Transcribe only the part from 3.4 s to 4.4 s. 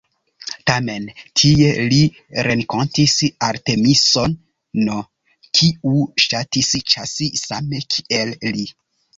Artemiso-n,